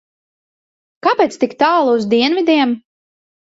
[1.09, 2.75] Kāpēc tik tālu uz dienvidiem?